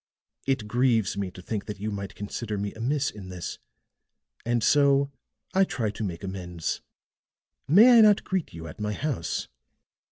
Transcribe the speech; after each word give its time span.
"It 0.47 0.67
grieves 0.67 1.15
me 1.15 1.29
to 1.29 1.43
think 1.43 1.67
that 1.67 1.79
you 1.79 1.91
might 1.91 2.15
consider 2.15 2.57
me 2.57 2.73
amiss 2.73 3.11
in 3.11 3.29
this, 3.29 3.59
and 4.43 4.63
so 4.63 5.11
I 5.53 5.63
try 5.63 5.91
to 5.91 6.03
make 6.03 6.23
amends. 6.23 6.81
May 7.67 7.99
I 7.99 8.01
not 8.01 8.23
greet 8.23 8.51
you 8.51 8.65
at 8.65 8.79
my 8.79 8.93
house? 8.93 9.47